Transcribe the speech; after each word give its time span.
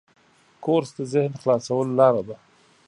کورس 0.63 0.89
د 0.97 0.99
ذهن 1.13 1.33
خلاصولو 1.41 1.97
لاره 1.99 2.21
ده. 2.27 2.37